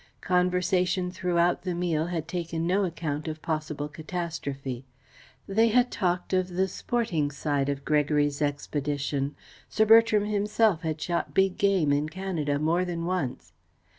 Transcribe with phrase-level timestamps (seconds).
[0.25, 4.83] Conversation throughout the meal had taken no account of possible catastrophe.
[5.45, 9.35] They had talked of the sporting side of Gregory's expedition;
[9.69, 13.53] Sir Bertram himself had shot big game in Canada more than once.